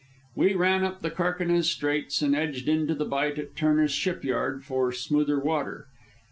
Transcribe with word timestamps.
We 0.33 0.55
ran 0.55 0.83
up 0.83 1.03
the 1.03 1.11
Carquinez 1.11 1.69
Straits 1.69 2.23
and 2.23 2.35
edged 2.35 2.67
into 2.67 2.95
the 2.95 3.05
bight 3.05 3.37
at 3.37 3.55
Turner's 3.55 3.91
Shipyard 3.93 4.65
for 4.65 4.91
smoother 4.91 5.39
water. 5.39 5.89